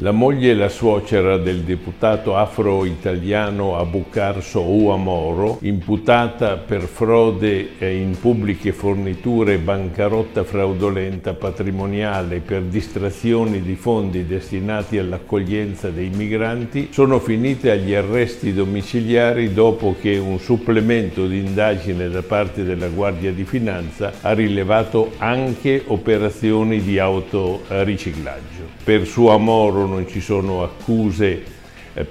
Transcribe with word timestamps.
La 0.00 0.12
moglie 0.12 0.52
e 0.52 0.54
la 0.54 0.68
suocera 0.68 1.38
del 1.38 1.62
deputato 1.62 2.36
afro-italiano 2.36 3.76
Abukar 3.76 4.40
Souamoro, 4.40 5.58
imputata 5.62 6.56
per 6.56 6.82
frode 6.82 7.70
in 7.80 8.14
pubbliche 8.20 8.70
forniture 8.70 9.54
e 9.54 9.58
bancarotta 9.58 10.44
fraudolenta 10.44 11.34
patrimoniale 11.34 12.38
per 12.38 12.62
distrazioni 12.62 13.60
di 13.60 13.74
fondi 13.74 14.24
destinati 14.24 14.98
all'accoglienza 14.98 15.90
dei 15.90 16.10
migranti, 16.10 16.90
sono 16.92 17.18
finite 17.18 17.72
agli 17.72 17.92
arresti 17.92 18.54
domiciliari 18.54 19.52
dopo 19.52 19.96
che 20.00 20.16
un 20.16 20.38
supplemento 20.38 21.26
di 21.26 21.38
indagine 21.38 22.08
da 22.08 22.22
parte 22.22 22.62
della 22.62 22.86
Guardia 22.86 23.32
di 23.32 23.42
Finanza 23.42 24.12
ha 24.20 24.32
rilevato 24.32 25.10
anche 25.18 25.82
operazioni 25.88 26.82
di 26.82 27.00
autoriciclaggio. 27.00 28.76
Per 28.84 29.04
Souamoro 29.04 29.86
non 29.88 30.06
ci 30.06 30.20
sono 30.20 30.62
accuse 30.62 31.57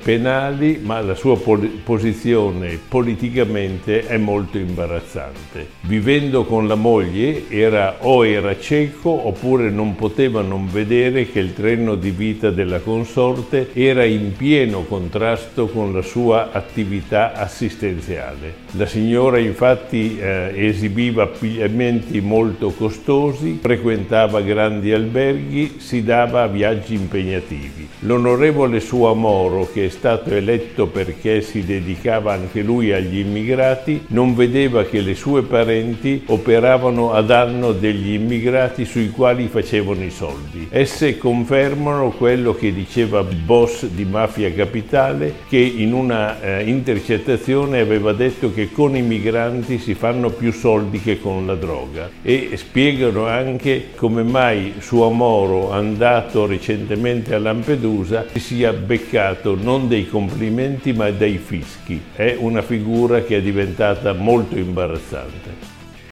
penali, 0.03 0.80
ma 0.81 1.02
la 1.02 1.16
sua 1.16 1.38
posizione 1.83 2.80
politicamente 2.88 4.06
è 4.06 4.17
molto 4.17 4.58
imbarazzante. 4.58 5.67
Vivendo 5.81 6.45
con 6.45 6.67
la 6.67 6.75
moglie 6.75 7.45
era 7.50 7.98
o 8.02 8.25
era 8.25 8.59
cieco 8.59 9.09
oppure 9.28 9.70
non 9.70 9.95
poteva 9.95 10.42
non 10.42 10.70
vedere 10.70 11.30
che 11.30 11.39
il 11.39 11.53
treno 11.53 11.95
di 11.95 12.11
vita 12.11 12.50
della 12.50 12.80
consorte 12.80 13.70
era 13.73 14.03
in 14.03 14.36
pieno 14.36 14.83
contrasto 14.83 15.67
con 15.67 15.94
la 15.94 16.02
sua 16.02 16.52
attività 16.52 17.33
assistenziale. 17.33 18.66
La 18.72 18.86
signora 18.86 19.38
infatti 19.38 20.17
eh, 20.20 20.52
esibiva 20.53 21.23
abbigliamenti 21.23 22.20
molto 22.22 22.72
costosi, 22.72 23.59
frequentava 23.61 24.42
grandi 24.42 24.92
alberghi, 24.92 25.75
si 25.78 26.03
dava 26.03 26.44
a 26.44 26.48
viaggi 26.48 26.94
impegnativi. 26.94 27.88
L'onorevole 28.02 28.80
suo 28.80 29.14
Moro, 29.14 29.70
che 29.78 29.86
è 29.86 29.89
stato 29.89 30.31
eletto 30.31 30.88
perché 30.88 31.42
si 31.42 31.64
dedicava 31.64 32.33
anche 32.33 32.64
lui 32.64 32.92
agli 32.94 33.20
immigrati, 33.20 34.06
non 34.08 34.33
vedeva 34.33 34.83
che 34.86 35.02
le 35.02 35.14
sue 35.14 35.44
parenti 35.44 36.23
operavano 36.25 37.11
a 37.14 37.22
danno 37.22 37.73
degli 37.73 38.14
immigrati 38.14 38.86
sui 38.86 39.11
quali 39.11 39.48
facevano 39.48 40.03
i 40.03 40.09
soldi. 40.09 40.67
Esse 40.72 41.20
confermano 41.20 42.09
quello 42.09 42.55
che 42.55 42.73
diceva 42.73 43.22
boss 43.22 43.86
di 43.86 44.03
Mafia 44.03 44.52
Capitale, 44.52 45.36
che 45.48 45.59
in 45.59 45.94
una 45.94 46.42
eh, 46.42 46.64
intercettazione 46.67 47.80
aveva 47.80 48.14
detto 48.14 48.52
che 48.52 48.72
con 48.72 48.95
i 48.95 49.03
migranti 49.03 49.78
si 49.78 49.94
fanno 49.94 50.31
più 50.31 50.52
soldi 50.52 51.00
che 51.00 51.20
con 51.20 51.45
la 51.45 51.53
droga 51.53 52.09
e 52.23 52.50
spiegano 52.55 53.28
anche 53.28 53.89
come 53.95 54.23
mai 54.23 54.73
suo 54.80 55.11
Moro, 55.11 55.72
andato 55.72 56.48
recentemente 56.48 57.36
a 57.36 57.39
Lampedusa, 57.39 58.25
si 58.31 58.39
sia 58.39 58.73
beccato 58.73 59.53
non 59.61 59.88
dei 59.88 60.08
complimenti 60.08 60.94
ma 60.94 61.09
dei 61.11 61.38
fischi. 61.38 62.02
È 62.14 62.36
una 62.39 62.61
figura 62.61 63.21
che 63.21 63.37
è 63.37 63.42
diventata 63.42 64.14
molto 64.14 64.58
imbarazzante. 64.58 65.77